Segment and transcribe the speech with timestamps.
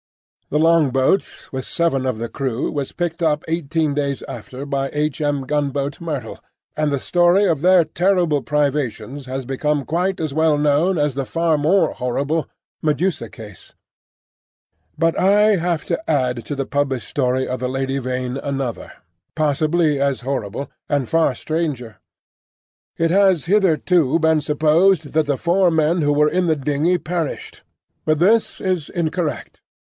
[0.49, 5.21] The longboat, with seven of the crew, was picked up eighteen days after by H.
[5.21, 5.43] M.
[5.43, 6.39] gunboat Myrtle,
[6.75, 11.23] and the story of their terrible privations has become quite as well known as the
[11.23, 12.49] far more horrible
[12.81, 13.75] Medusa case.
[14.97, 18.91] But I have to add to the published story of the Lady Vain another,
[19.35, 21.97] possibly as horrible and far stranger.
[22.97, 27.61] It has hitherto been supposed that the four men who were in the dingey perished,
[28.03, 29.61] but this is incorrect.